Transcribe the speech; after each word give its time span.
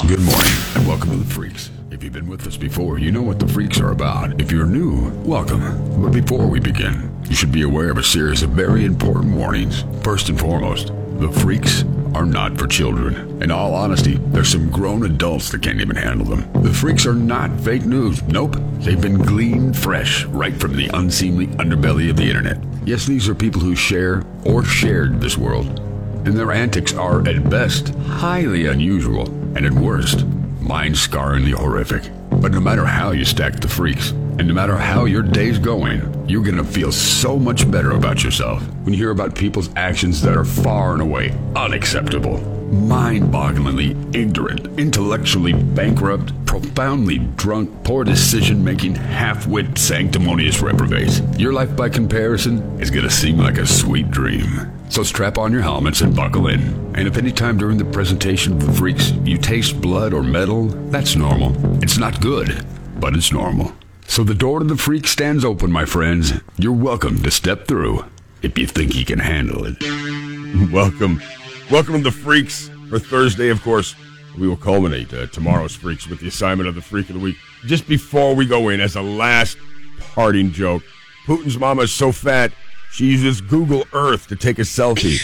freaks.com. 0.00 0.08
Good 0.08 0.20
morning 0.20 0.52
and 0.76 0.86
welcome 0.86 1.10
to 1.10 1.16
the 1.16 1.34
Freaks. 1.34 1.70
If 1.90 2.02
you've 2.02 2.12
been 2.12 2.28
with 2.28 2.46
us 2.46 2.56
before, 2.56 2.98
you 2.98 3.10
know 3.10 3.22
what 3.22 3.38
the 3.38 3.48
Freaks 3.48 3.80
are 3.80 3.90
about. 3.90 4.40
If 4.40 4.52
you're 4.52 4.66
new, 4.66 5.10
welcome. 5.24 6.02
But 6.02 6.12
before 6.12 6.46
we 6.46 6.60
begin, 6.60 7.14
you 7.28 7.34
should 7.34 7.52
be 7.52 7.62
aware 7.62 7.90
of 7.90 7.98
a 7.98 8.02
series 8.02 8.42
of 8.42 8.50
very 8.50 8.84
important 8.84 9.34
warnings. 9.34 9.84
First 10.02 10.28
and 10.28 10.38
foremost, 10.38 10.88
the 11.18 11.30
Freaks 11.30 11.84
are 12.14 12.26
not 12.26 12.58
for 12.58 12.66
children. 12.66 13.42
In 13.42 13.50
all 13.50 13.74
honesty, 13.74 14.14
there's 14.16 14.48
some 14.48 14.70
grown 14.70 15.04
adults 15.04 15.50
that 15.50 15.62
can't 15.62 15.80
even 15.80 15.96
handle 15.96 16.26
them. 16.26 16.50
The 16.62 16.72
Freaks 16.72 17.06
are 17.06 17.14
not 17.14 17.60
fake 17.60 17.84
news. 17.84 18.22
Nope. 18.24 18.56
They've 18.78 19.00
been 19.00 19.18
gleaned 19.18 19.76
fresh 19.76 20.24
right 20.26 20.58
from 20.58 20.76
the 20.76 20.90
unseemly 20.94 21.48
underbelly 21.48 22.10
of 22.10 22.16
the 22.16 22.28
internet. 22.28 22.58
Yes, 22.84 23.06
these 23.06 23.28
are 23.28 23.34
people 23.34 23.60
who 23.60 23.76
share 23.76 24.24
or 24.44 24.64
shared 24.64 25.20
this 25.20 25.36
world 25.36 25.80
and 26.24 26.36
their 26.36 26.52
antics 26.52 26.92
are, 26.92 27.26
at 27.26 27.48
best, 27.48 27.94
highly 27.94 28.66
unusual, 28.66 29.26
and 29.56 29.66
at 29.66 29.72
worst, 29.72 30.26
mind 30.60 30.94
scarringly 30.94 31.52
horrific. 31.52 32.10
But 32.30 32.52
no 32.52 32.60
matter 32.60 32.84
how 32.84 33.10
you 33.10 33.24
stack 33.24 33.60
the 33.60 33.68
freaks, 33.68 34.10
and 34.10 34.46
no 34.46 34.54
matter 34.54 34.76
how 34.76 35.04
your 35.04 35.22
day's 35.22 35.58
going, 35.58 36.00
you're 36.28 36.42
gonna 36.42 36.64
feel 36.64 36.92
so 36.92 37.38
much 37.38 37.70
better 37.70 37.90
about 37.90 38.24
yourself 38.24 38.66
when 38.84 38.94
you 38.94 38.98
hear 38.98 39.10
about 39.10 39.34
people's 39.34 39.68
actions 39.76 40.22
that 40.22 40.36
are 40.36 40.44
far 40.44 40.92
and 40.92 41.02
away 41.02 41.36
unacceptable. 41.56 42.38
Mind 42.70 43.32
bogglingly 43.32 44.14
ignorant, 44.14 44.66
intellectually 44.78 45.52
bankrupt, 45.52 46.32
profoundly 46.50 47.18
drunk, 47.36 47.70
poor 47.84 48.02
decision 48.02 48.64
making, 48.64 48.92
half 48.92 49.46
wit, 49.46 49.78
sanctimonious 49.78 50.60
reprobates. 50.60 51.20
Your 51.38 51.52
life, 51.52 51.76
by 51.76 51.88
comparison, 51.88 52.58
is 52.80 52.90
gonna 52.90 53.08
seem 53.08 53.38
like 53.38 53.56
a 53.56 53.64
sweet 53.64 54.10
dream. 54.10 54.68
So 54.88 55.04
strap 55.04 55.38
on 55.38 55.52
your 55.52 55.62
helmets 55.62 56.00
and 56.00 56.14
buckle 56.14 56.48
in. 56.48 56.60
And 56.96 57.06
if 57.06 57.16
any 57.16 57.30
time 57.30 57.56
during 57.56 57.78
the 57.78 57.84
presentation 57.84 58.52
of 58.52 58.66
the 58.66 58.72
freaks 58.72 59.12
you 59.24 59.38
taste 59.38 59.80
blood 59.80 60.12
or 60.12 60.24
metal, 60.24 60.64
that's 60.90 61.14
normal. 61.14 61.54
It's 61.84 61.98
not 61.98 62.20
good, 62.20 62.66
but 62.98 63.14
it's 63.14 63.30
normal. 63.30 63.72
So 64.08 64.24
the 64.24 64.34
door 64.34 64.58
to 64.58 64.64
the 64.64 64.76
freak 64.76 65.06
stands 65.06 65.44
open, 65.44 65.70
my 65.70 65.84
friends. 65.84 66.32
You're 66.56 66.72
welcome 66.72 67.22
to 67.22 67.30
step 67.30 67.68
through 67.68 68.04
if 68.42 68.58
you 68.58 68.66
think 68.66 68.96
you 68.96 69.04
can 69.04 69.20
handle 69.20 69.66
it. 69.66 69.76
Welcome. 70.72 71.22
Welcome 71.70 71.98
to 71.98 72.02
the 72.02 72.10
Freaks 72.10 72.70
for 72.88 72.98
Thursday, 72.98 73.50
of 73.50 73.62
course. 73.62 73.94
We 74.38 74.48
will 74.48 74.56
culminate 74.56 75.12
uh, 75.12 75.26
tomorrow's 75.26 75.74
Freaks 75.74 76.06
with 76.06 76.20
the 76.20 76.28
assignment 76.28 76.68
of 76.68 76.74
the 76.74 76.80
Freak 76.80 77.08
of 77.08 77.14
the 77.14 77.20
Week. 77.20 77.36
Just 77.66 77.86
before 77.88 78.34
we 78.34 78.46
go 78.46 78.68
in, 78.68 78.80
as 78.80 78.96
a 78.96 79.02
last 79.02 79.58
parting 79.98 80.52
joke, 80.52 80.82
Putin's 81.26 81.58
mama 81.58 81.82
is 81.82 81.92
so 81.92 82.12
fat, 82.12 82.52
she 82.92 83.06
uses 83.06 83.40
Google 83.40 83.84
Earth 83.92 84.26
to 84.28 84.36
take 84.36 84.58
a 84.58 84.62
selfie. 84.62 85.20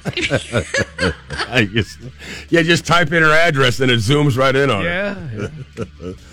I 1.48 1.64
guess, 1.64 1.96
yeah, 2.48 2.62
just 2.62 2.86
type 2.86 3.12
in 3.12 3.22
her 3.22 3.32
address 3.32 3.80
and 3.80 3.90
it 3.90 3.98
zooms 4.00 4.36
right 4.36 4.54
in 4.54 4.70
on 4.70 4.84
her. 4.84 5.50
Yeah. 5.78 6.14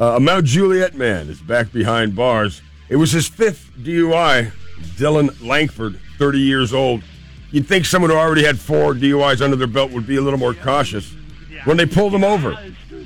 Uh, 0.00 0.16
a 0.16 0.20
Mount 0.20 0.44
Juliet 0.44 0.94
man 0.94 1.28
is 1.28 1.40
back 1.40 1.70
behind 1.70 2.16
bars. 2.16 2.60
It 2.88 2.96
was 2.96 3.12
his 3.12 3.28
fifth 3.28 3.70
DUI. 3.78 4.50
Dylan 4.96 5.46
Langford, 5.46 6.00
30 6.18 6.38
years 6.40 6.72
old. 6.72 7.04
You'd 7.52 7.66
think 7.66 7.84
someone 7.84 8.10
who 8.10 8.16
already 8.16 8.44
had 8.44 8.58
four 8.58 8.94
DUIs 8.94 9.42
under 9.42 9.56
their 9.56 9.66
belt 9.66 9.92
would 9.92 10.06
be 10.06 10.16
a 10.16 10.20
little 10.20 10.38
more 10.38 10.54
cautious. 10.54 11.14
When 11.64 11.76
they 11.76 11.86
pulled 11.86 12.14
him 12.14 12.24
over, 12.24 12.56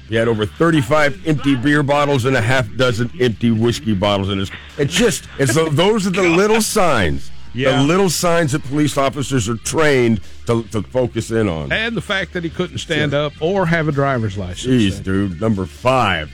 he 0.08 0.14
had 0.14 0.28
over 0.28 0.46
35 0.46 1.26
empty 1.26 1.56
beer 1.56 1.82
bottles 1.82 2.24
and 2.24 2.36
a 2.36 2.40
half 2.40 2.74
dozen 2.76 3.10
empty 3.20 3.50
whiskey 3.50 3.94
bottles 3.94 4.30
in 4.30 4.38
his. 4.38 4.50
It's 4.78 4.94
just, 4.94 5.28
it's 5.38 5.54
the, 5.54 5.68
those 5.68 6.06
are 6.06 6.10
the 6.10 6.22
little 6.28 6.62
signs. 6.62 7.30
Yeah. 7.52 7.78
The 7.78 7.84
little 7.84 8.10
signs 8.10 8.52
that 8.52 8.62
police 8.64 8.96
officers 8.96 9.48
are 9.48 9.56
trained 9.56 10.20
to, 10.46 10.62
to 10.64 10.82
focus 10.82 11.30
in 11.30 11.48
on. 11.48 11.72
And 11.72 11.96
the 11.96 12.02
fact 12.02 12.34
that 12.34 12.44
he 12.44 12.50
couldn't 12.50 12.78
stand 12.78 13.14
up 13.14 13.32
or 13.40 13.66
have 13.66 13.88
a 13.88 13.92
driver's 13.92 14.36
license. 14.36 14.66
Jeez, 14.66 15.02
dude. 15.02 15.40
Number 15.40 15.66
five. 15.66 16.30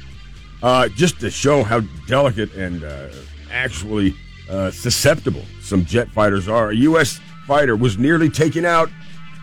Uh, 0.62 0.88
just 0.88 1.20
to 1.20 1.30
show 1.30 1.62
how 1.62 1.80
delicate 2.06 2.52
and 2.54 2.84
uh, 2.84 3.08
actually 3.50 4.14
uh, 4.50 4.70
susceptible 4.70 5.44
some 5.60 5.84
jet 5.84 6.08
fighters 6.10 6.48
are, 6.48 6.70
a 6.70 6.76
U.S. 6.76 7.20
fighter 7.46 7.76
was 7.76 7.98
nearly 7.98 8.28
taken 8.28 8.64
out 8.64 8.90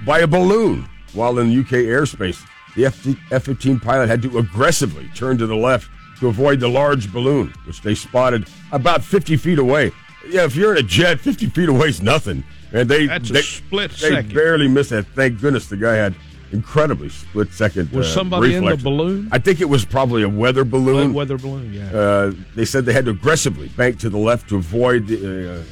by 0.06 0.20
a 0.20 0.28
balloon 0.28 0.88
while 1.14 1.40
in 1.40 1.58
UK 1.58 1.70
airspace. 1.88 2.42
The 2.76 2.86
F 2.86 3.44
15 3.44 3.80
pilot 3.80 4.10
had 4.10 4.22
to 4.22 4.38
aggressively 4.38 5.10
turn 5.16 5.38
to 5.40 5.48
the 5.48 5.56
left 5.56 5.90
to 6.20 6.28
avoid 6.28 6.60
the 6.60 6.68
large 6.68 7.12
balloon, 7.12 7.54
which 7.66 7.82
they 7.82 7.96
spotted 7.96 8.48
about 8.72 9.04
50 9.04 9.38
feet 9.38 9.60
away. 9.60 9.92
Yeah, 10.28 10.44
if 10.46 10.56
you're 10.56 10.74
in 10.74 10.78
a 10.78 10.88
jet, 10.88 11.20
50 11.20 11.48
feet 11.48 11.70
away 11.70 11.88
is 11.90 12.02
nothing. 12.02 12.44
And 12.72 12.88
they, 12.88 13.08
That's 13.08 13.30
a 13.30 13.34
they, 13.34 13.42
split 13.42 13.92
they 13.92 14.10
second. 14.10 14.34
barely 14.34 14.68
missed 14.68 14.92
that. 14.92 15.08
Thank 15.16 15.42
goodness 15.42 15.68
the 15.68 15.78
guy 15.78 15.96
had 15.96 16.14
incredibly 16.52 17.10
split 17.10 17.52
second. 17.54 17.92
Was 17.92 18.08
uh, 18.08 18.14
somebody 18.14 18.56
in 18.56 18.66
the 18.66 18.78
balloon? 18.78 19.30
I 19.32 19.40
think 19.40 19.62
it 19.62 19.66
was 19.70 19.86
probably 19.86 20.24
a 20.24 20.30
weather 20.30 20.64
balloon. 20.64 21.14
Weather 21.14 21.38
balloon, 21.38 21.74
yeah. 21.74 21.90
Uh, 21.92 22.34
they 22.56 22.66
said 22.66 22.86
they 22.86 22.94
had 22.94 23.06
to 23.06 23.12
aggressively 23.12 23.70
bank 23.70 24.00
to 24.00 24.10
the 24.10 24.18
left 24.18 24.50
to 24.50 24.58
avoid 24.58 25.08
the, 25.08 25.62
uh, 25.62 25.64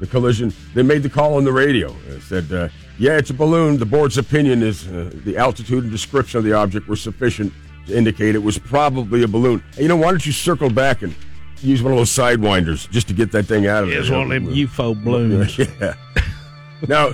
the 0.00 0.06
collision. 0.06 0.52
They 0.74 0.82
made 0.82 1.02
the 1.02 1.08
call 1.08 1.36
on 1.36 1.44
the 1.44 1.52
radio. 1.52 1.94
It 2.08 2.22
said, 2.22 2.52
uh, 2.52 2.68
"Yeah, 2.98 3.16
it's 3.16 3.30
a 3.30 3.34
balloon. 3.34 3.78
The 3.78 3.86
board's 3.86 4.18
opinion 4.18 4.62
is 4.62 4.86
uh, 4.88 5.10
the 5.24 5.36
altitude 5.36 5.84
and 5.84 5.92
description 5.92 6.38
of 6.38 6.44
the 6.44 6.52
object 6.52 6.88
were 6.88 6.96
sufficient 6.96 7.52
to 7.86 7.96
indicate 7.96 8.34
it 8.34 8.42
was 8.42 8.58
probably 8.58 9.22
a 9.22 9.28
balloon." 9.28 9.62
And, 9.72 9.80
you 9.80 9.88
know, 9.88 9.96
why 9.96 10.10
don't 10.10 10.24
you 10.24 10.32
circle 10.32 10.70
back 10.70 11.02
and 11.02 11.14
use 11.62 11.82
one 11.82 11.92
of 11.92 11.98
those 11.98 12.10
sidewinders 12.10 12.88
just 12.90 13.08
to 13.08 13.14
get 13.14 13.32
that 13.32 13.44
thing 13.44 13.66
out 13.66 13.84
of 13.84 13.90
there? 13.90 14.00
it's 14.00 14.10
one 14.10 14.22
of 14.22 14.28
them 14.28 14.46
UFO 14.54 15.02
balloons. 15.02 15.58
Yeah. 15.80 15.94
now, 16.88 17.12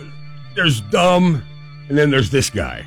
there's 0.54 0.80
dumb, 0.80 1.42
and 1.88 1.96
then 1.96 2.10
there's 2.10 2.30
this 2.30 2.50
guy. 2.50 2.84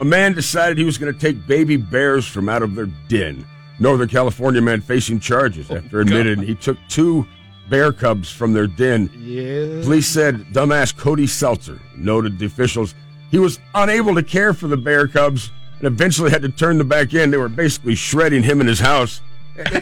A 0.00 0.04
man 0.04 0.32
decided 0.32 0.78
he 0.78 0.84
was 0.84 0.96
going 0.96 1.12
to 1.12 1.18
take 1.18 1.44
baby 1.46 1.76
bears 1.76 2.26
from 2.26 2.48
out 2.48 2.62
of 2.62 2.76
their 2.76 2.86
den. 3.08 3.44
Northern 3.80 4.08
California 4.08 4.60
man 4.60 4.80
facing 4.80 5.20
charges 5.20 5.70
after 5.70 6.00
admitting 6.00 6.40
he 6.42 6.54
took 6.54 6.78
two 6.88 7.26
bear 7.68 7.92
cubs 7.92 8.30
from 8.30 8.52
their 8.52 8.66
den. 8.66 9.10
Yeah. 9.16 9.82
Police 9.82 10.06
said 10.06 10.46
dumbass 10.52 10.96
Cody 10.96 11.26
Seltzer 11.26 11.80
noted 11.96 12.38
the 12.38 12.46
officials 12.46 12.94
he 13.30 13.38
was 13.38 13.58
unable 13.74 14.14
to 14.14 14.22
care 14.22 14.54
for 14.54 14.68
the 14.68 14.76
bear 14.76 15.06
cubs 15.06 15.50
and 15.78 15.86
eventually 15.86 16.30
had 16.30 16.42
to 16.42 16.48
turn 16.48 16.78
them 16.78 16.88
back 16.88 17.14
in. 17.14 17.30
They 17.30 17.36
were 17.36 17.48
basically 17.48 17.94
shredding 17.94 18.42
him 18.42 18.60
in 18.60 18.66
his 18.66 18.80
house. 18.80 19.20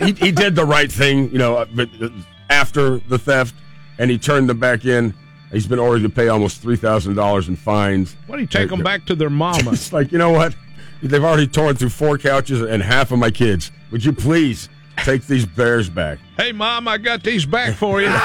he, 0.03 0.13
he 0.13 0.33
did 0.33 0.55
the 0.55 0.65
right 0.65 0.91
thing, 0.91 1.31
you 1.31 1.39
know, 1.39 1.67
but 1.75 1.89
uh, 2.01 2.09
after 2.51 2.99
the 2.99 3.19
theft, 3.19 3.55
and 3.99 4.11
he 4.11 4.19
turned 4.19 4.49
them 4.49 4.59
back 4.59 4.85
in. 4.85 5.15
He's 5.53 5.67
been 5.67 5.79
ordered 5.79 6.03
to 6.03 6.09
pay 6.09 6.29
almost 6.29 6.61
three 6.61 6.77
thousand 6.77 7.15
dollars 7.15 7.49
in 7.49 7.57
fines. 7.57 8.17
Why 8.27 8.37
do 8.37 8.43
you 8.43 8.49
take 8.49 8.69
them 8.69 8.83
back 8.83 9.07
to 9.07 9.15
their 9.15 9.31
mama? 9.31 9.71
It's 9.73 9.93
like 9.93 10.11
you 10.11 10.19
know 10.19 10.31
what? 10.31 10.57
They've 11.03 11.23
already 11.23 11.47
torn 11.47 11.77
through 11.77 11.91
four 11.91 12.19
couches 12.19 12.63
and 12.63 12.83
half 12.83 13.13
of 13.13 13.19
my 13.19 13.31
kids. 13.31 13.71
Would 13.93 14.05
you 14.05 14.13
please 14.13 14.69
take 15.05 15.27
these 15.27 15.47
bears 15.47 15.89
back? 15.89 16.19
hey, 16.37 16.53
mom, 16.53 16.89
I 16.89 16.99
got 16.99 17.23
these 17.23 17.47
back 17.47 17.75
for 17.77 18.01
you. 18.01 18.07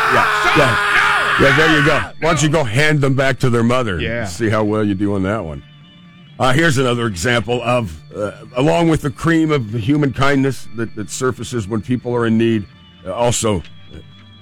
Yeah, 0.52 0.58
yeah, 0.58 1.38
yeah. 1.40 1.58
There 1.58 1.80
you 1.80 1.86
go. 1.86 2.00
Why 2.20 2.30
don't 2.34 2.44
you 2.44 2.50
go 2.50 2.64
hand 2.64 3.00
them 3.02 3.16
back 3.16 3.40
to 3.40 3.50
their 3.50 3.64
mother? 3.64 3.94
and 3.94 4.02
Yeah. 4.02 4.26
See 4.26 4.50
how 4.50 4.64
well 4.64 4.84
you 4.84 4.94
do 4.96 5.16
on 5.16 5.24
that 5.24 5.44
one. 5.44 5.64
Uh, 6.40 6.52
here's 6.54 6.78
another 6.78 7.06
example 7.08 7.62
of, 7.62 8.02
uh, 8.16 8.32
along 8.58 8.90
with 8.90 9.02
the 9.02 9.12
cream 9.12 9.52
of 9.52 9.72
human 9.74 10.12
kindness 10.12 10.68
that, 10.76 10.94
that 10.96 11.10
surfaces 11.10 11.68
when 11.68 11.82
people 11.82 12.14
are 12.16 12.26
in 12.26 12.38
need, 12.38 12.66
uh, 13.06 13.14
also 13.14 13.60
uh, 13.60 13.62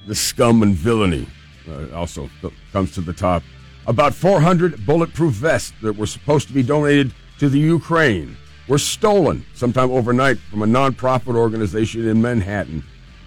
the 0.07 0.16
scum 0.16 0.63
and 0.63 0.73
villainy 0.75 1.28
uh, 1.69 1.94
also 1.96 2.29
th- 2.41 2.53
comes 2.72 2.94
to 2.94 3.01
the 3.01 3.13
top. 3.13 3.44
About 3.85 4.13
400 4.13 4.85
bulletproof 4.85 5.34
vests 5.34 5.73
that 5.81 5.94
were 5.96 6.07
supposed 6.07 6.47
to 6.47 6.53
be 6.53 6.63
donated 6.63 7.13
to 7.40 7.50
the 7.50 7.59
Ukraine 7.59 8.38
were 8.69 8.78
stolen 8.78 9.44
sometime 9.56 9.91
overnight 9.91 10.38
from 10.38 10.62
a 10.62 10.66
nonprofit 10.68 11.35
organization 11.35 12.07
in 12.07 12.22
Manhattan. 12.22 12.84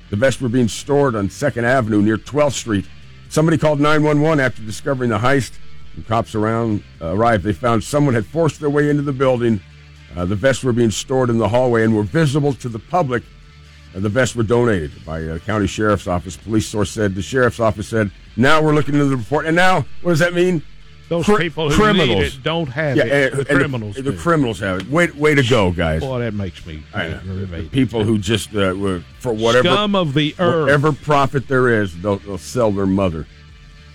The 0.08 0.16
vests 0.16 0.40
were 0.40 0.48
being 0.48 0.68
stored 0.68 1.16
on 1.16 1.28
2nd 1.28 1.64
Avenue 1.64 2.00
near 2.00 2.16
12th 2.16 2.52
Street. 2.52 2.86
Somebody 3.28 3.58
called 3.58 3.80
911 3.80 4.40
after 4.40 4.62
discovering 4.62 5.10
the 5.10 5.18
heist. 5.18 5.58
When 5.94 6.04
cops 6.04 6.34
around 6.34 6.84
uh, 7.00 7.14
arrived, 7.14 7.44
they 7.44 7.52
found 7.52 7.82
someone 7.82 8.14
had 8.14 8.24
forced 8.24 8.60
their 8.60 8.70
way 8.70 8.88
into 8.88 9.02
the 9.02 9.12
building. 9.12 9.60
Uh, 10.16 10.24
the 10.24 10.36
vests 10.36 10.62
were 10.62 10.72
being 10.72 10.90
stored 10.90 11.28
in 11.28 11.38
the 11.38 11.48
hallway 11.48 11.82
and 11.82 11.94
were 11.94 12.02
visible 12.02 12.52
to 12.54 12.68
the 12.68 12.78
public. 12.78 13.24
Uh, 13.94 14.00
the 14.00 14.08
vests 14.08 14.36
were 14.36 14.42
donated 14.42 14.92
by 15.04 15.20
a 15.20 15.38
county 15.40 15.66
sheriff's 15.66 16.06
office. 16.06 16.36
Police 16.36 16.68
source 16.68 16.90
said 16.90 17.14
the 17.14 17.22
sheriff's 17.22 17.60
office 17.60 17.88
said, 17.88 18.10
"Now 18.36 18.62
we're 18.62 18.74
looking 18.74 18.94
into 18.94 19.06
the 19.06 19.16
report." 19.16 19.46
And 19.46 19.56
now, 19.56 19.86
what 20.02 20.12
does 20.12 20.20
that 20.20 20.34
mean? 20.34 20.62
Those 21.12 21.26
Cri- 21.26 21.44
people 21.44 21.68
who 21.68 21.76
criminals. 21.76 22.36
it 22.36 22.42
don't 22.42 22.68
have 22.70 22.96
Yeah, 22.96 23.04
it. 23.04 23.32
and- 23.34 23.40
the 23.42 23.44
criminals 23.44 23.96
The, 23.96 24.02
do. 24.02 24.16
criminals 24.16 24.58
have 24.60 24.80
it. 24.80 24.88
Way, 24.90 25.08
way 25.10 25.34
to 25.34 25.42
go, 25.42 25.70
guys! 25.70 26.00
Boy, 26.00 26.20
that 26.20 26.32
makes 26.32 26.64
me. 26.64 26.82
People 27.70 28.02
who 28.02 28.16
just 28.18 28.54
uh, 28.56 28.74
were, 28.74 29.02
for 29.18 29.34
whatever 29.34 29.68
Scum 29.68 29.94
of 29.94 30.14
the 30.14 30.34
earth. 30.38 30.62
whatever 30.62 30.90
profit 30.92 31.46
there 31.48 31.82
is, 31.82 32.00
they'll, 32.00 32.16
they'll 32.16 32.38
sell 32.38 32.70
their 32.72 32.86
mother. 32.86 33.26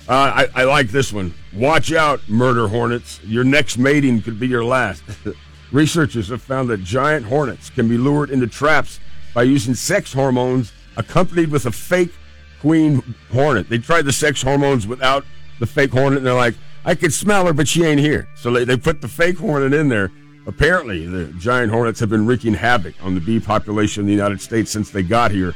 Uh, 0.08 0.46
I, 0.54 0.62
I 0.62 0.64
like 0.66 0.90
this 0.90 1.12
one. 1.12 1.34
Watch 1.56 1.92
out, 1.92 2.22
murder 2.30 2.68
hornets. 2.68 3.19
Your 3.24 3.44
next 3.44 3.80
mating 3.80 4.22
could 4.22 4.40
be 4.40 4.48
your 4.48 4.64
last. 4.64 5.02
Researchers 5.72 6.30
have 6.30 6.44
found 6.44 6.69
that 6.69 6.84
giant 6.84 7.25
hornets 7.25 7.72
can 7.72 7.88
be 7.90 7.98
lured 7.98 8.30
into 8.30 8.46
traps 8.46 9.00
by 9.34 9.42
using 9.42 9.74
sex 9.74 10.14
hormones 10.14 10.72
accompanied 10.98 11.50
with 11.50 11.66
a 11.66 11.72
fake 11.72 12.14
queen 12.62 13.02
hornet. 13.31 13.69
They 13.69 13.80
tried 13.80 14.04
the 14.04 14.14
sex 14.14 14.42
hormones 14.44 14.86
without 14.86 15.25
the 15.60 15.66
fake 15.66 15.92
hornet, 15.92 16.18
and 16.19 16.28
they're 16.28 16.34
like, 16.36 16.54
I 16.88 16.95
could 16.95 17.13
smell 17.13 17.45
her, 17.45 17.54
but 17.54 17.68
she 17.68 17.84
ain't 17.84 18.00
here. 18.00 18.28
So 18.36 18.51
they, 18.51 18.66
they 18.66 18.78
put 18.78 19.01
the 19.01 19.07
fake 19.07 19.38
hornet 19.38 19.74
in 19.74 19.89
there, 19.89 20.10
Apparently, 20.48 21.06
the 21.06 21.25
giant 21.34 21.74
hornets 21.74 22.00
have 22.00 22.10
been 22.10 22.25
wreaking 22.25 22.54
havoc 22.54 22.95
on 23.04 23.13
the 23.13 23.19
bee 23.19 23.38
population 23.38 24.01
in 24.01 24.07
the 24.07 24.13
United 24.13 24.39
States 24.39 24.72
since 24.72 24.89
they 24.89 25.04
got 25.04 25.30
here, 25.30 25.54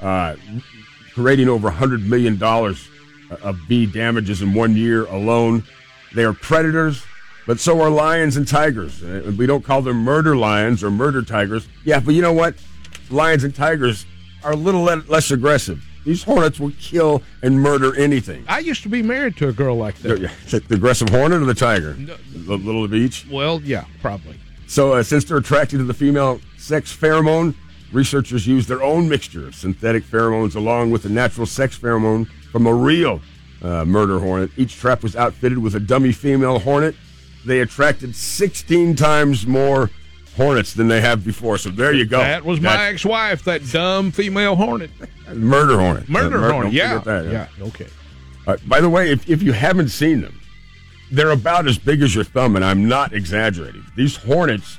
uh, 0.00 0.34
creating 1.12 1.46
over 1.46 1.70
$100 1.70 2.06
million 2.06 2.42
of 2.42 3.60
bee 3.68 3.84
damages 3.84 4.40
in 4.40 4.54
one 4.54 4.74
year 4.74 5.04
alone. 5.04 5.62
They 6.14 6.24
are 6.24 6.32
predators, 6.32 7.04
but 7.46 7.60
so 7.60 7.82
are 7.82 7.90
lions 7.90 8.38
and 8.38 8.48
tigers. 8.48 9.02
Uh, 9.02 9.30
we 9.36 9.44
don't 9.44 9.62
call 9.62 9.82
them 9.82 9.98
murder 9.98 10.34
lions 10.34 10.82
or 10.82 10.90
murder 10.90 11.20
tigers. 11.20 11.68
Yeah, 11.84 12.00
but 12.00 12.14
you 12.14 12.22
know 12.22 12.32
what? 12.32 12.54
Lions 13.10 13.44
and 13.44 13.54
tigers 13.54 14.06
are 14.42 14.52
a 14.52 14.56
little 14.56 14.82
less 14.82 15.30
aggressive. 15.30 15.84
These 16.04 16.22
hornets 16.24 16.58
will 16.58 16.72
kill 16.78 17.22
and 17.42 17.60
murder 17.60 17.94
anything. 17.96 18.44
I 18.48 18.60
used 18.60 18.82
to 18.84 18.88
be 18.88 19.02
married 19.02 19.36
to 19.38 19.48
a 19.48 19.52
girl 19.52 19.76
like 19.76 19.96
that. 19.98 20.18
The, 20.48 20.60
the 20.60 20.74
aggressive 20.76 21.10
hornet 21.10 21.42
or 21.42 21.44
the 21.44 21.54
tiger? 21.54 21.94
No. 21.94 22.14
A 22.34 22.56
little 22.56 22.84
of 22.84 22.94
each? 22.94 23.26
Well, 23.30 23.60
yeah, 23.62 23.84
probably. 24.00 24.38
So, 24.66 24.94
uh, 24.94 25.02
since 25.02 25.24
they're 25.24 25.36
attracted 25.36 25.78
to 25.78 25.84
the 25.84 25.94
female 25.94 26.40
sex 26.56 26.96
pheromone, 26.96 27.54
researchers 27.92 28.46
use 28.46 28.66
their 28.66 28.82
own 28.82 29.08
mixture 29.08 29.46
of 29.46 29.54
synthetic 29.54 30.04
pheromones 30.04 30.54
along 30.54 30.90
with 30.90 31.02
the 31.02 31.08
natural 31.08 31.46
sex 31.46 31.76
pheromone 31.78 32.28
from 32.50 32.66
a 32.66 32.72
real 32.72 33.20
uh, 33.62 33.84
murder 33.84 34.18
hornet. 34.18 34.50
Each 34.56 34.76
trap 34.76 35.02
was 35.02 35.16
outfitted 35.16 35.58
with 35.58 35.74
a 35.74 35.80
dummy 35.80 36.12
female 36.12 36.60
hornet. 36.60 36.94
They 37.44 37.60
attracted 37.60 38.14
16 38.14 38.96
times 38.96 39.46
more 39.46 39.90
hornets 40.40 40.72
than 40.74 40.88
they 40.88 41.00
have 41.00 41.24
before. 41.24 41.58
So 41.58 41.68
there 41.70 41.92
you 41.92 42.06
go. 42.06 42.18
That 42.18 42.44
was 42.44 42.60
my 42.60 42.86
ex-wife, 42.88 43.44
that 43.44 43.60
dumb 43.70 44.10
female 44.10 44.56
hornet. 44.56 44.90
murder 45.34 45.78
hornet. 45.78 46.08
Murder 46.08 46.38
Uh, 46.38 46.40
mur- 46.40 46.52
hornet. 46.52 46.72
don't 46.74 47.06
Yeah. 47.06 47.22
yeah. 47.58 47.66
Okay. 47.68 47.86
Uh, 48.46 48.56
by 48.66 48.80
the 48.80 48.88
way, 48.88 49.10
if, 49.10 49.28
if 49.28 49.42
you 49.42 49.52
haven't 49.52 49.90
seen 49.90 50.22
them, 50.22 50.40
they're 51.12 51.30
about 51.32 51.66
as 51.66 51.76
big 51.78 52.00
as 52.02 52.14
your 52.14 52.24
thumb, 52.24 52.56
and 52.56 52.64
I'm 52.64 52.88
not 52.88 53.12
exaggerating. 53.12 53.84
These 53.96 54.16
hornets, 54.16 54.78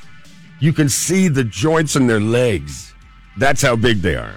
you 0.60 0.74
can 0.74 0.90
see 0.90 1.28
the 1.28 1.44
joints 1.44 1.96
in 1.96 2.08
their 2.08 2.20
legs. 2.20 2.94
That's 3.38 3.62
how 3.62 3.76
big 3.76 4.02
they 4.02 4.16
are. 4.16 4.34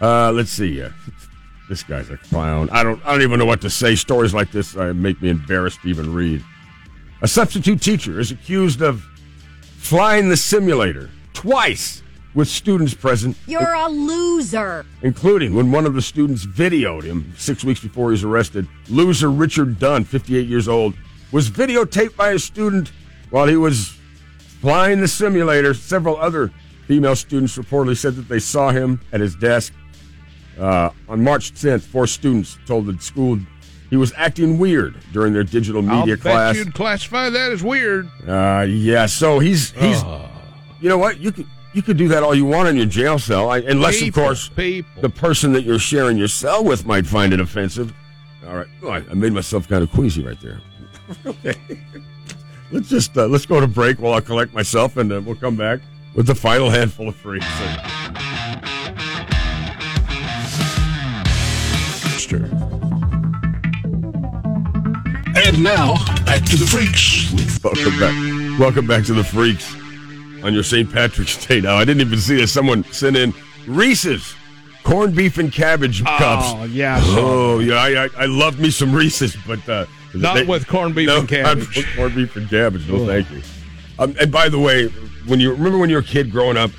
Uh, 0.00 0.30
let's 0.32 0.50
see. 0.50 0.82
Uh, 0.82 0.90
this 1.68 1.82
guy's 1.82 2.10
a 2.10 2.16
clown. 2.16 2.68
I 2.70 2.82
don't. 2.82 3.04
I 3.04 3.12
don't 3.12 3.22
even 3.22 3.38
know 3.38 3.44
what 3.46 3.60
to 3.62 3.70
say. 3.70 3.94
Stories 3.96 4.34
like 4.34 4.50
this 4.52 4.76
uh, 4.76 4.92
make 4.94 5.20
me 5.22 5.30
embarrassed 5.30 5.82
to 5.82 5.88
even 5.88 6.12
read. 6.14 6.44
A 7.22 7.28
substitute 7.28 7.80
teacher 7.80 8.18
is 8.20 8.30
accused 8.30 8.82
of 8.82 9.04
flying 9.82 10.28
the 10.28 10.36
simulator 10.36 11.10
twice 11.34 12.04
with 12.34 12.46
students 12.46 12.94
present 12.94 13.36
You're 13.46 13.74
a 13.74 13.88
loser. 13.88 14.86
including 15.02 15.54
when 15.54 15.72
one 15.72 15.86
of 15.86 15.94
the 15.94 16.00
students 16.00 16.46
videoed 16.46 17.02
him 17.02 17.34
six 17.36 17.64
weeks 17.64 17.80
before 17.80 18.08
he 18.08 18.12
was 18.12 18.24
arrested. 18.24 18.66
Loser 18.88 19.28
Richard 19.28 19.80
Dunn, 19.80 20.04
58 20.04 20.46
years 20.46 20.68
old, 20.68 20.94
was 21.32 21.50
videotaped 21.50 22.16
by 22.16 22.30
a 22.30 22.38
student 22.38 22.92
while 23.30 23.48
he 23.48 23.56
was 23.56 23.94
flying 24.60 25.00
the 25.00 25.08
simulator. 25.08 25.74
Several 25.74 26.16
other 26.16 26.52
female 26.86 27.16
students 27.16 27.58
reportedly 27.58 27.96
said 27.96 28.14
that 28.14 28.28
they 28.28 28.38
saw 28.38 28.70
him 28.70 29.00
at 29.12 29.20
his 29.20 29.34
desk. 29.34 29.74
Uh, 30.58 30.90
on 31.08 31.24
March 31.24 31.52
10th, 31.52 31.82
four 31.82 32.06
students 32.06 32.56
told 32.66 32.86
the 32.86 32.96
school 33.02 33.38
he 33.92 33.98
was 33.98 34.10
acting 34.16 34.58
weird 34.58 34.96
during 35.12 35.34
their 35.34 35.44
digital 35.44 35.82
media 35.82 36.14
I'll 36.14 36.16
class. 36.16 36.56
bet 36.56 36.64
you'd 36.64 36.72
classify 36.74 37.28
that 37.28 37.52
as 37.52 37.62
weird. 37.62 38.08
Uh, 38.26 38.64
yeah, 38.66 39.04
so 39.04 39.38
he's 39.38 39.72
he's. 39.72 40.02
You 40.80 40.88
know 40.88 40.96
what? 40.96 41.20
You 41.20 41.30
could 41.30 41.46
you 41.74 41.82
could 41.82 41.98
do 41.98 42.08
that 42.08 42.22
all 42.22 42.34
you 42.34 42.46
want 42.46 42.68
in 42.68 42.76
your 42.76 42.86
jail 42.86 43.18
cell, 43.18 43.50
I, 43.50 43.58
unless 43.58 44.00
People, 44.00 44.22
of 44.22 44.26
course 44.28 44.48
people. 44.48 45.02
the 45.02 45.10
person 45.10 45.52
that 45.52 45.64
you're 45.64 45.78
sharing 45.78 46.16
your 46.16 46.28
cell 46.28 46.64
with 46.64 46.86
might 46.86 47.04
find 47.04 47.34
it 47.34 47.40
offensive. 47.40 47.92
All 48.48 48.56
right, 48.56 48.66
oh, 48.82 48.88
I 48.88 49.04
I 49.10 49.12
made 49.12 49.34
myself 49.34 49.68
kind 49.68 49.84
of 49.84 49.90
queasy 49.92 50.24
right 50.24 50.40
there. 50.40 50.58
okay, 51.26 51.54
let's 52.70 52.88
just 52.88 53.14
uh, 53.18 53.26
let's 53.26 53.44
go 53.44 53.60
to 53.60 53.66
break 53.66 54.00
while 54.00 54.14
I 54.14 54.22
collect 54.22 54.54
myself, 54.54 54.96
and 54.96 55.12
uh, 55.12 55.20
we'll 55.22 55.36
come 55.36 55.54
back 55.56 55.80
with 56.14 56.26
the 56.26 56.34
final 56.34 56.70
handful 56.70 57.10
of 57.10 57.16
freaks. 57.16 57.44
And 65.44 65.62
now, 65.62 65.94
back 66.24 66.44
to 66.46 66.56
the 66.56 66.66
freaks 66.66 67.30
Welcome 67.64 67.98
back. 67.98 68.58
Welcome 68.60 68.86
back 68.86 69.04
to 69.06 69.12
the 69.12 69.24
freaks 69.24 69.74
on 70.44 70.52
your 70.54 70.62
St. 70.62 70.90
Patrick's 70.92 71.44
Day. 71.46 71.60
Now, 71.60 71.76
I 71.76 71.84
didn't 71.84 72.00
even 72.00 72.18
see 72.18 72.36
this. 72.36 72.52
Someone 72.52 72.84
sent 72.84 73.16
in 73.16 73.34
Reese's 73.66 74.34
corned 74.84 75.14
beef 75.16 75.38
and 75.38 75.52
cabbage 75.52 76.04
cups. 76.04 76.46
Oh, 76.48 76.64
yeah. 76.64 76.98
I 77.00 77.16
Oh 77.18 77.58
yeah, 77.60 77.74
I, 77.74 78.04
I 78.04 78.08
I 78.18 78.26
love 78.26 78.58
me 78.60 78.70
some 78.70 78.92
Reese's, 78.94 79.36
but 79.46 79.66
uh, 79.68 79.86
Not 80.14 80.34
they- 80.34 80.44
with 80.44 80.66
corned 80.66 80.94
beef 80.94 81.08
no, 81.08 81.20
and 81.20 81.28
cabbage. 81.28 81.66
not 81.68 81.76
with 81.76 81.96
corned 81.96 82.14
beef 82.14 82.36
and 82.36 82.48
cabbage. 82.48 82.88
No, 82.88 82.96
Oh. 83.02 83.06
thank 83.06 83.30
you. 83.30 83.42
Um, 83.98 84.14
and 84.20 84.30
by 84.32 84.48
the 84.48 84.58
way, 84.58 84.86
when 85.26 85.38
you 85.40 85.52
remember 85.52 85.78
when 85.78 85.90
you 85.90 85.96
were 85.96 86.02
a 86.02 86.04
kid 86.04 86.30
growing 86.30 86.56
up, 86.56 86.70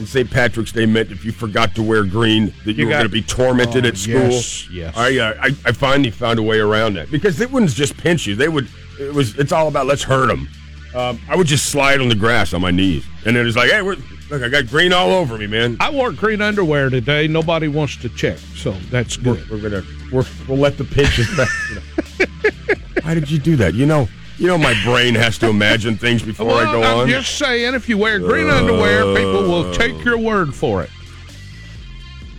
and 0.00 0.08
St. 0.08 0.30
Patrick's 0.30 0.72
Day 0.72 0.86
meant 0.86 1.12
if 1.12 1.24
you 1.26 1.30
forgot 1.30 1.74
to 1.74 1.82
wear 1.82 2.04
green 2.04 2.46
that 2.64 2.72
you, 2.72 2.84
You 2.84 2.86
were 2.86 2.90
going 2.92 3.02
to 3.04 3.08
be 3.10 3.20
tormented 3.22 3.84
Oh, 3.84 3.88
at 3.88 3.96
school. 3.98 4.14
yes, 4.30 4.68
yes. 4.70 4.96
I, 4.96 5.18
uh, 5.18 5.34
I 5.40 5.46
I 5.66 5.72
finally 5.72 6.10
found 6.10 6.38
a 6.38 6.42
way 6.42 6.58
around 6.58 6.94
that 6.94 7.10
because 7.10 7.36
they 7.36 7.44
wouldn't 7.46 7.70
just 7.72 7.96
pinch 7.98 8.26
you. 8.26 8.34
They 8.34 8.48
would. 8.48 8.66
It 8.98 9.14
was. 9.14 9.38
It's 9.38 9.52
all 9.52 9.68
about 9.68 9.86
let's 9.86 10.02
hurt 10.02 10.28
them. 10.28 10.48
Um, 10.94 11.20
I 11.28 11.36
would 11.36 11.46
just 11.46 11.66
slide 11.68 12.00
on 12.00 12.08
the 12.08 12.14
grass 12.16 12.52
on 12.54 12.60
my 12.62 12.70
knees, 12.72 13.04
and 13.26 13.36
then 13.36 13.46
it's 13.46 13.56
like, 13.56 13.70
hey, 13.70 13.80
we're, 13.82 13.96
look, 14.30 14.42
I 14.42 14.48
got 14.48 14.66
green 14.66 14.92
all 14.92 15.10
over 15.10 15.36
me, 15.38 15.46
man. 15.46 15.76
I 15.78 15.90
wore 15.90 16.10
green 16.12 16.40
underwear 16.40 16.88
today. 16.90 17.28
Nobody 17.28 17.68
wants 17.68 17.96
to 17.98 18.08
check, 18.08 18.38
so 18.56 18.72
that's 18.90 19.16
we're, 19.18 19.34
good. 19.36 19.50
we're 19.50 19.60
gonna 19.70 19.82
we're, 20.10 20.24
we'll 20.48 20.58
let 20.58 20.78
the 20.78 20.84
pinches 20.84 21.28
back. 21.36 21.48
you 21.68 21.76
know. 21.76 22.80
Why 23.02 23.14
did 23.14 23.30
you 23.30 23.38
do 23.38 23.54
that? 23.56 23.74
You 23.74 23.84
know, 23.86 24.08
you 24.40 24.46
know, 24.46 24.56
my 24.56 24.74
brain 24.84 25.14
has 25.16 25.36
to 25.38 25.50
imagine 25.50 25.98
things 25.98 26.22
before 26.22 26.52
I 26.52 26.64
go 26.64 26.82
on. 26.82 27.00
I'm 27.00 27.08
just 27.08 27.36
saying, 27.36 27.74
if 27.74 27.90
you 27.90 27.98
wear 27.98 28.18
green 28.18 28.48
underwear, 28.48 29.14
people 29.14 29.42
will 29.42 29.70
take 29.74 30.02
your 30.02 30.16
word 30.16 30.54
for 30.54 30.82
it. 30.82 30.90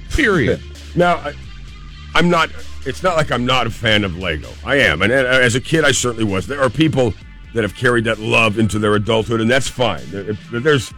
Period. 0.10 0.62
Now, 0.94 1.16
I, 1.16 1.34
I'm 2.16 2.30
not. 2.30 2.50
It's 2.86 3.02
not 3.02 3.16
like 3.16 3.32
I'm 3.32 3.46
not 3.46 3.66
a 3.66 3.70
fan 3.70 4.04
of 4.04 4.18
Lego. 4.18 4.50
I 4.66 4.76
am, 4.76 5.02
and, 5.02 5.10
and 5.10 5.26
as 5.26 5.56
a 5.56 5.62
kid, 5.62 5.86
I 5.86 5.94
certainly 5.94 6.26
was. 6.26 6.48
There 6.48 6.62
are 6.62 6.70
people 6.70 7.14
that 7.54 7.64
have 7.64 7.76
carried 7.76 8.04
that 8.04 8.20
love 8.20 8.60
into 8.60 8.78
their 8.78 8.94
adulthood, 8.96 9.40
and 9.40 9.50
that's 9.50 9.70
fine. 9.70 10.04
There's 10.52 10.94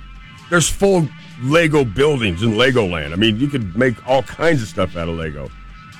there's 0.49 0.67
full 0.67 1.07
Lego 1.43 1.85
buildings 1.85 2.41
in 2.41 2.53
Legoland. 2.53 3.13
I 3.13 3.15
mean, 3.15 3.39
you 3.39 3.47
could 3.47 3.77
make 3.77 3.95
all 4.07 4.23
kinds 4.23 4.63
of 4.63 4.67
stuff 4.67 4.95
out 4.95 5.07
of 5.07 5.15
Lego. 5.15 5.51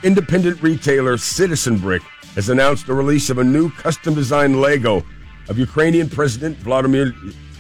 Independent 0.02 0.60
retailer 0.64 1.16
Citizen 1.18 1.78
Brick 1.78 2.02
has 2.36 2.50
announced 2.50 2.88
the 2.88 2.94
release 2.94 3.30
of 3.30 3.38
a 3.38 3.44
new 3.44 3.70
custom 3.72 4.14
designed 4.14 4.60
Lego 4.60 5.04
of 5.50 5.58
Ukrainian 5.58 6.10
President 6.10 6.58
Vladimir 6.58 7.12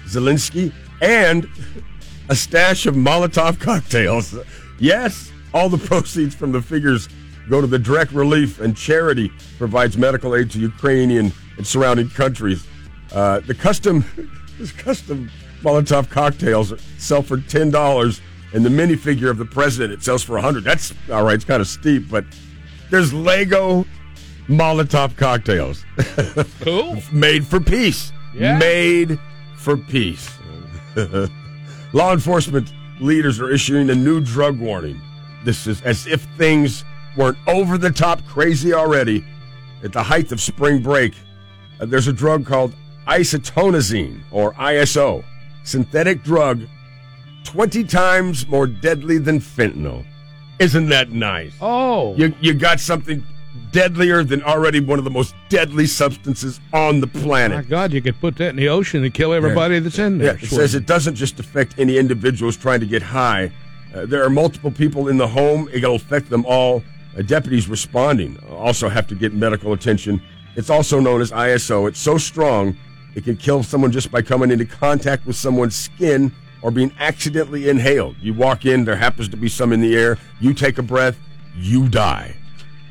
Zelensky 0.07 0.73
and 1.01 1.47
a 2.29 2.35
stash 2.35 2.85
of 2.85 2.95
Molotov 2.95 3.59
cocktails. 3.59 4.35
Yes, 4.79 5.31
all 5.53 5.69
the 5.69 5.77
proceeds 5.77 6.33
from 6.33 6.51
the 6.51 6.61
figures 6.61 7.09
go 7.49 7.61
to 7.61 7.67
the 7.67 7.79
direct 7.79 8.11
relief 8.11 8.59
and 8.59 8.75
charity 8.75 9.31
provides 9.57 9.97
medical 9.97 10.35
aid 10.35 10.49
to 10.51 10.59
Ukrainian 10.59 11.31
and 11.57 11.67
surrounding 11.67 12.09
countries. 12.09 12.65
Uh, 13.11 13.41
the 13.41 13.53
custom, 13.53 14.03
this 14.57 14.71
custom 14.71 15.29
Molotov 15.61 16.09
cocktails 16.09 16.73
sell 16.97 17.21
for 17.21 17.37
ten 17.37 17.69
dollars, 17.69 18.21
and 18.53 18.65
the 18.65 18.69
minifigure 18.69 19.29
of 19.29 19.37
the 19.37 19.45
president 19.45 19.93
it 19.93 20.03
sells 20.03 20.23
for 20.23 20.37
a 20.37 20.41
hundred. 20.41 20.63
That's 20.63 20.93
all 21.11 21.23
right. 21.23 21.35
It's 21.35 21.45
kind 21.45 21.61
of 21.61 21.67
steep, 21.67 22.09
but 22.09 22.25
there's 22.89 23.13
Lego 23.13 23.85
Molotov 24.47 25.15
cocktails 25.17 25.85
Cool. 26.61 26.97
made 27.11 27.45
for 27.45 27.59
peace. 27.59 28.11
Yeah. 28.35 28.57
Made 28.57 29.19
for 29.57 29.77
peace. 29.77 30.37
Law 31.93 32.13
enforcement 32.13 32.73
leaders 32.99 33.39
are 33.39 33.49
issuing 33.51 33.89
a 33.89 33.95
new 33.95 34.19
drug 34.19 34.59
warning. 34.59 34.99
This 35.43 35.67
is 35.67 35.81
as 35.83 36.07
if 36.07 36.21
things 36.37 36.83
weren't 37.15 37.37
over 37.47 37.77
the 37.77 37.91
top 37.91 38.25
crazy 38.27 38.73
already. 38.73 39.23
At 39.83 39.91
the 39.93 40.03
height 40.03 40.31
of 40.31 40.39
spring 40.41 40.81
break, 40.81 41.13
uh, 41.79 41.85
there's 41.85 42.07
a 42.07 42.13
drug 42.13 42.45
called 42.45 42.73
isotonitazene, 43.07 44.21
or 44.31 44.53
ISO, 44.53 45.23
synthetic 45.63 46.23
drug 46.23 46.61
20 47.43 47.83
times 47.83 48.47
more 48.47 48.65
deadly 48.67 49.17
than 49.17 49.39
fentanyl. 49.39 50.05
Isn't 50.59 50.87
that 50.89 51.11
nice? 51.11 51.53
Oh, 51.61 52.15
You, 52.15 52.33
you 52.39 52.53
got 52.53 52.79
something 52.79 53.23
deadlier 53.73 54.23
than 54.23 54.41
already 54.43 54.79
one 54.79 54.99
of 54.99 55.03
the 55.03 55.11
most 55.11 55.35
deadly 55.49 55.85
substances 55.85 56.61
on 56.71 57.01
the 57.01 57.07
planet. 57.07 57.57
my. 57.57 57.63
God! 57.63 57.91
You 57.91 58.01
could 58.01 58.19
put 58.21 58.37
that 58.37 58.49
in 58.49 58.55
the 58.55 58.69
ocean 58.69 59.03
and 59.03 59.13
kill 59.13 59.33
everybody 59.33 59.79
that's 59.79 59.99
in 59.99 60.19
there. 60.19 60.35
Yeah, 60.35 60.43
it 60.43 60.47
says 60.47 60.75
it 60.75 60.85
doesn't 60.85 61.15
just 61.15 61.39
affect 61.39 61.75
any 61.77 61.97
individuals 61.97 62.55
trying 62.55 62.79
to 62.79 62.85
get 62.85 63.01
high. 63.01 63.51
Uh, 63.93 64.05
there 64.05 64.23
are 64.23 64.29
multiple 64.29 64.71
people 64.71 65.09
in 65.09 65.17
the 65.17 65.27
home. 65.27 65.69
It'll 65.73 65.95
affect 65.95 66.29
them 66.29 66.45
all. 66.45 66.83
Uh, 67.17 67.21
deputies 67.21 67.67
responding 67.67 68.41
also 68.49 68.87
have 68.87 69.07
to 69.07 69.15
get 69.15 69.33
medical 69.33 69.73
attention. 69.73 70.21
It's 70.55 70.69
also 70.69 70.99
known 70.99 71.21
as 71.21 71.31
ISO. 71.31 71.87
It's 71.87 71.99
so 71.99 72.17
strong 72.17 72.77
it 73.15 73.23
can 73.23 73.37
kill 73.37 73.63
someone 73.63 73.91
just 73.91 74.11
by 74.11 74.21
coming 74.21 74.51
into 74.51 74.65
contact 74.65 75.25
with 75.25 75.35
someone's 75.35 75.75
skin 75.75 76.31
or 76.61 76.71
being 76.71 76.93
accidentally 76.99 77.69
inhaled. 77.69 78.15
You 78.19 78.33
walk 78.33 78.65
in, 78.65 78.85
there 78.85 78.95
happens 78.95 79.29
to 79.29 79.37
be 79.37 79.49
some 79.49 79.73
in 79.73 79.81
the 79.81 79.95
air. 79.95 80.17
You 80.39 80.53
take 80.53 80.77
a 80.77 80.83
breath, 80.83 81.17
you 81.55 81.87
die. 81.89 82.35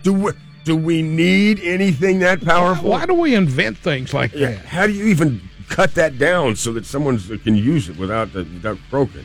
Do 0.03 0.12
we, 0.12 0.33
do 0.64 0.76
we 0.76 1.02
need 1.02 1.61
anything 1.61 2.21
that 2.21 2.45
powerful? 2.45 2.90
Why 2.90 3.07
do 3.07 3.14
we 3.14 3.35
invent 3.35 3.78
things 3.78 4.14
like 4.14 4.33
Yeah, 4.33 4.52
that? 4.52 4.64
How 4.64 4.87
do 4.87 4.92
you 4.92 5.07
even 5.07 5.40
cut 5.73 5.95
that 5.95 6.19
down 6.19 6.54
so 6.54 6.73
that 6.73 6.85
someone 6.85 7.19
can 7.38 7.57
use 7.57 7.88
it 7.88 7.97
without 7.97 8.33
the, 8.33 8.40
without 8.40 8.78
croaking. 8.90 9.25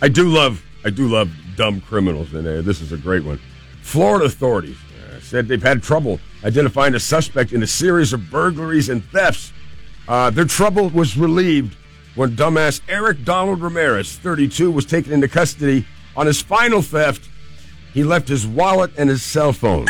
I 0.00 0.08
do 0.08 0.28
love 0.28 0.64
I 0.84 0.90
do 0.90 1.08
love 1.08 1.30
dumb 1.56 1.80
criminals, 1.80 2.32
and 2.32 2.46
this 2.64 2.80
is 2.80 2.92
a 2.92 2.96
great 2.96 3.24
one. 3.24 3.40
Florida 3.82 4.24
authorities 4.26 4.76
uh, 4.76 5.20
said 5.20 5.48
they've 5.48 5.62
had 5.62 5.82
trouble 5.82 6.20
identifying 6.44 6.94
a 6.94 7.00
suspect 7.00 7.52
in 7.52 7.62
a 7.62 7.66
series 7.66 8.12
of 8.12 8.30
burglaries 8.30 8.88
and 8.88 9.04
thefts. 9.04 9.52
Uh, 10.06 10.30
their 10.30 10.44
trouble 10.44 10.88
was 10.88 11.16
relieved 11.16 11.76
when 12.14 12.36
dumbass 12.36 12.80
Eric 12.88 13.24
Donald 13.24 13.60
Ramirez, 13.60 14.16
32, 14.16 14.70
was 14.70 14.86
taken 14.86 15.12
into 15.12 15.28
custody 15.28 15.86
on 16.16 16.26
his 16.26 16.40
final 16.40 16.80
theft. 16.80 17.28
He 17.92 18.04
left 18.04 18.28
his 18.28 18.46
wallet 18.46 18.92
and 18.96 19.10
his 19.10 19.22
cell 19.22 19.52
phone 19.52 19.86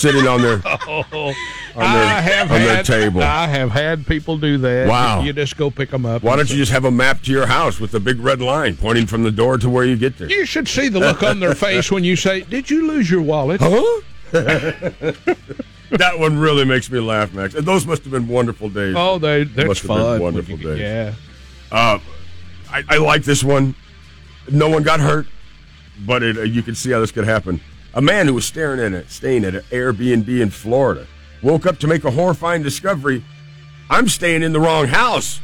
sitting 0.00 0.26
on 0.26 0.40
their 0.42 0.54
on 0.88 1.04
their, 1.10 1.34
I 1.76 2.20
have 2.20 2.50
on 2.50 2.58
their 2.60 2.76
had, 2.76 2.84
table. 2.86 3.22
I 3.22 3.46
have 3.46 3.70
had 3.70 4.06
people 4.06 4.38
do 4.38 4.58
that. 4.58 4.88
Wow. 4.88 5.22
You 5.22 5.32
just 5.32 5.56
go 5.56 5.70
pick 5.70 5.90
them 5.90 6.06
up. 6.06 6.22
Why 6.22 6.36
don't 6.36 6.50
you 6.50 6.56
just 6.56 6.72
have 6.72 6.84
a 6.84 6.90
map 6.90 7.22
to 7.22 7.30
your 7.32 7.46
house 7.46 7.78
with 7.78 7.94
a 7.94 8.00
big 8.00 8.18
red 8.20 8.40
line 8.40 8.76
pointing 8.76 9.06
from 9.06 9.22
the 9.22 9.30
door 9.30 9.58
to 9.58 9.68
where 9.68 9.84
you 9.84 9.96
get 9.96 10.18
there? 10.18 10.28
You 10.28 10.44
should 10.46 10.68
see 10.68 10.88
the 10.88 11.00
look 11.00 11.22
on 11.22 11.40
their 11.40 11.54
face 11.54 11.90
when 11.90 12.04
you 12.04 12.16
say, 12.16 12.40
"Did 12.42 12.70
you 12.70 12.86
lose 12.86 13.10
your 13.10 13.22
wallet?" 13.22 13.60
Huh? 13.62 14.00
that 14.32 16.18
one 16.18 16.38
really 16.38 16.64
makes 16.64 16.90
me 16.90 17.00
laugh, 17.00 17.32
Max. 17.34 17.54
And 17.54 17.66
those 17.66 17.86
must 17.86 18.02
have 18.04 18.12
been 18.12 18.28
wonderful 18.28 18.68
days. 18.68 18.94
Oh, 18.96 19.18
they 19.18 19.44
that's 19.44 19.68
Must 19.68 19.82
have 19.82 19.88
been 19.88 19.96
fun. 19.98 20.20
wonderful 20.20 20.58
you- 20.58 20.64
days. 20.76 20.78
Yeah. 20.80 21.14
I, 22.72 22.84
I 22.88 22.98
like 22.98 23.24
this 23.24 23.42
one. 23.42 23.74
No 24.50 24.68
one 24.68 24.82
got 24.82 25.00
hurt, 25.00 25.26
but 26.06 26.22
it, 26.22 26.36
uh, 26.38 26.42
you 26.42 26.62
can 26.62 26.74
see 26.74 26.90
how 26.90 27.00
this 27.00 27.10
could 27.12 27.24
happen. 27.24 27.60
A 27.92 28.00
man 28.00 28.28
who 28.28 28.34
was 28.34 28.44
staring 28.44 28.78
at 28.78 28.92
it, 28.92 29.10
staying 29.10 29.44
at 29.44 29.56
an 29.56 29.62
Airbnb 29.70 30.28
in 30.28 30.50
Florida 30.50 31.06
woke 31.42 31.66
up 31.66 31.78
to 31.78 31.88
make 31.88 32.04
a 32.04 32.10
horrifying 32.10 32.62
discovery. 32.62 33.24
I'm 33.88 34.08
staying 34.08 34.42
in 34.42 34.52
the 34.52 34.60
wrong 34.60 34.86
house. 34.86 35.40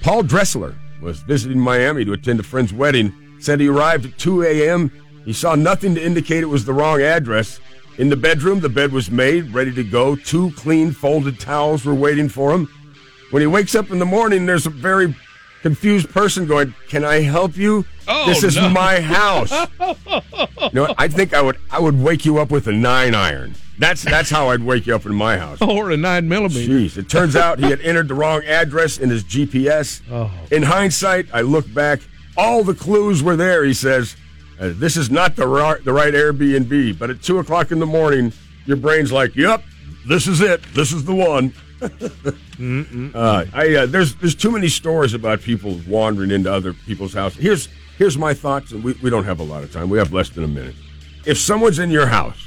Paul 0.00 0.22
Dressler 0.22 0.74
was 1.02 1.20
visiting 1.20 1.60
Miami 1.60 2.04
to 2.06 2.14
attend 2.14 2.40
a 2.40 2.42
friend's 2.42 2.72
wedding. 2.72 3.12
Said 3.40 3.60
he 3.60 3.68
arrived 3.68 4.06
at 4.06 4.18
2 4.18 4.44
a.m. 4.44 4.90
He 5.24 5.32
saw 5.34 5.54
nothing 5.54 5.94
to 5.94 6.02
indicate 6.02 6.42
it 6.42 6.46
was 6.46 6.64
the 6.64 6.72
wrong 6.72 7.02
address. 7.02 7.60
In 7.98 8.08
the 8.08 8.16
bedroom, 8.16 8.60
the 8.60 8.68
bed 8.70 8.92
was 8.92 9.10
made, 9.10 9.52
ready 9.52 9.72
to 9.74 9.84
go. 9.84 10.16
Two 10.16 10.52
clean 10.52 10.92
folded 10.92 11.38
towels 11.38 11.84
were 11.84 11.94
waiting 11.94 12.30
for 12.30 12.52
him. 12.52 12.66
When 13.30 13.42
he 13.42 13.46
wakes 13.46 13.74
up 13.74 13.90
in 13.90 13.98
the 13.98 14.06
morning, 14.06 14.46
there's 14.46 14.66
a 14.66 14.70
very 14.70 15.14
confused 15.62 16.10
person 16.10 16.46
going, 16.46 16.74
"Can 16.88 17.04
I 17.04 17.20
help 17.20 17.56
you? 17.56 17.84
Oh, 18.08 18.26
this 18.26 18.42
is 18.42 18.56
no. 18.56 18.68
my 18.68 19.00
house." 19.00 19.50
you 19.52 20.70
know, 20.72 20.82
what? 20.82 20.94
I 20.98 21.08
think 21.08 21.34
I 21.34 21.42
would 21.42 21.58
I 21.70 21.80
would 21.80 22.00
wake 22.00 22.24
you 22.24 22.38
up 22.38 22.50
with 22.50 22.66
a 22.66 22.72
nine 22.72 23.14
iron. 23.14 23.54
That's 23.78 24.02
that's 24.02 24.28
how 24.28 24.50
I'd 24.50 24.62
wake 24.62 24.86
you 24.86 24.94
up 24.94 25.06
in 25.06 25.14
my 25.14 25.38
house. 25.38 25.58
Or 25.70 25.90
a 25.90 25.96
nine 25.96 26.28
millimeter. 26.28 26.70
Jeez, 26.70 26.98
it 26.98 27.08
turns 27.08 27.34
out 27.34 27.58
he 27.58 27.70
had 27.70 27.80
entered 27.80 28.08
the 28.08 28.14
wrong 28.14 28.42
address 28.44 28.98
in 28.98 29.08
his 29.08 29.24
GPS. 29.24 30.02
Oh. 30.12 30.30
In 30.50 30.64
hindsight, 30.64 31.26
I 31.32 31.42
look 31.42 31.72
back, 31.72 32.00
all 32.36 32.64
the 32.64 32.74
clues 32.74 33.22
were 33.22 33.36
there. 33.36 33.64
He 33.64 33.74
says, 33.74 34.16
uh, 34.58 34.72
"This 34.74 34.96
is 34.96 35.10
not 35.10 35.36
the 35.36 35.46
right, 35.46 35.82
the 35.84 35.92
right 35.92 36.12
Airbnb." 36.12 36.98
But 36.98 37.10
at 37.10 37.22
two 37.22 37.38
o'clock 37.38 37.70
in 37.70 37.78
the 37.78 37.86
morning, 37.86 38.32
your 38.66 38.76
brain's 38.76 39.12
like, 39.12 39.36
"Yep, 39.36 39.62
this 40.06 40.26
is 40.26 40.40
it. 40.40 40.62
This 40.74 40.92
is 40.92 41.04
the 41.04 41.14
one." 41.14 41.54
Uh, 41.82 43.44
I 43.52 43.74
uh, 43.74 43.86
there's 43.86 44.14
there's 44.16 44.34
too 44.34 44.50
many 44.50 44.68
stories 44.68 45.14
about 45.14 45.40
people 45.40 45.80
wandering 45.88 46.30
into 46.30 46.52
other 46.52 46.72
people's 46.72 47.14
houses. 47.14 47.40
Here's 47.40 47.68
here's 47.98 48.18
my 48.18 48.34
thoughts, 48.34 48.72
and 48.72 48.84
we, 48.84 48.92
we 49.02 49.10
don't 49.10 49.24
have 49.24 49.40
a 49.40 49.44
lot 49.44 49.62
of 49.62 49.72
time. 49.72 49.88
We 49.88 49.98
have 49.98 50.12
less 50.12 50.30
than 50.30 50.44
a 50.44 50.48
minute. 50.48 50.74
If 51.26 51.38
someone's 51.38 51.78
in 51.78 51.90
your 51.90 52.06
house, 52.06 52.46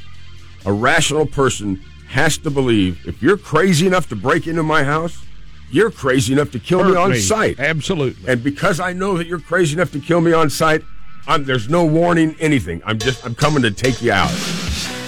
a 0.66 0.74
rational 0.74 1.25
person 1.25 1.82
has 2.10 2.38
to 2.40 2.52
believe 2.52 3.08
if 3.08 3.22
you're 3.22 3.38
crazy 3.38 3.88
enough 3.88 4.08
to 4.10 4.16
break 4.16 4.48
into 4.48 4.63
my 4.63 4.84
house, 4.84 5.25
you're 5.72 5.92
crazy 5.92 6.34
enough 6.34 6.52
to 6.52 6.60
kill 6.60 6.84
me 6.84 6.96
on 6.96 7.12
me. 7.12 7.20
sight. 7.20 7.60
Absolutely. 7.60 8.32
And 8.32 8.44
because 8.44 8.80
I 8.80 8.94
know 8.94 9.18
that 9.18 9.25
you're 9.28 9.40
crazy 9.40 9.74
enough 9.75 9.92
to 9.94 10.00
kill 10.00 10.22
me 10.22 10.32
on 10.32 10.50
sight, 10.50 10.84
I'm, 11.28 11.46
there's 11.46 11.70
no 11.70 11.86
warning, 11.86 12.36
anything. 12.40 12.82
I'm 12.86 13.00
just 13.00 13.25
I'm 13.25 13.34
coming 13.34 13.63
to 13.63 13.72
take 13.72 14.02
you 14.02 14.12
out. 14.12 14.32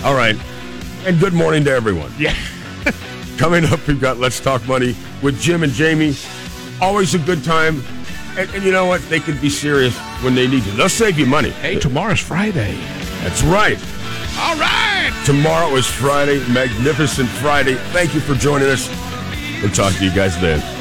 All 0.03 0.15
right. 0.15 0.35
And 1.05 1.19
good 1.19 1.33
morning 1.33 1.63
to 1.65 1.71
everyone. 1.71 2.11
Yeah. 2.17 2.35
Coming 3.37 3.65
up, 3.65 3.85
we've 3.85 3.99
got 3.99 4.17
Let's 4.17 4.39
Talk 4.39 4.65
Money 4.67 4.95
with 5.21 5.39
Jim 5.41 5.63
and 5.63 5.71
Jamie. 5.73 6.15
Always 6.81 7.15
a 7.15 7.19
good 7.19 7.43
time. 7.43 7.83
And, 8.37 8.49
and 8.53 8.63
you 8.63 8.71
know 8.71 8.85
what? 8.85 9.01
They 9.09 9.19
can 9.19 9.39
be 9.41 9.49
serious 9.49 9.97
when 10.23 10.35
they 10.35 10.47
need 10.47 10.63
to. 10.63 10.71
They'll 10.71 10.89
save 10.89 11.19
you 11.19 11.25
money. 11.25 11.49
Hey, 11.49 11.77
tomorrow's 11.77 12.21
Friday. 12.21 12.75
That's 13.23 13.43
right. 13.43 13.77
All 14.39 14.55
right. 14.55 15.11
Tomorrow 15.25 15.75
is 15.75 15.85
Friday, 15.85 16.39
magnificent 16.51 17.27
Friday. 17.27 17.75
Thank 17.91 18.13
you 18.13 18.21
for 18.21 18.35
joining 18.35 18.69
us. 18.69 18.89
We'll 19.61 19.71
talk 19.71 19.93
to 19.95 20.05
you 20.05 20.13
guys 20.13 20.39
then. 20.39 20.74